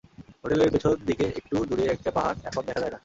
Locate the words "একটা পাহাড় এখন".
1.85-2.61